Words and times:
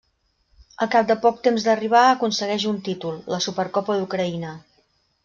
Al 0.85 0.87
cap 0.95 1.11
de 1.11 1.17
poc 1.25 1.37
temps 1.47 1.67
d'arribar 1.67 2.01
aconsegueix 2.13 2.65
un 2.71 2.79
títol, 2.89 3.21
la 3.35 3.41
Supercopa 3.49 3.99
d'Ucraïna. 4.01 4.57